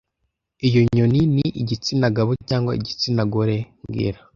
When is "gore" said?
3.33-3.57